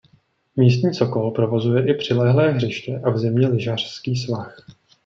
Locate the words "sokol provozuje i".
0.93-1.97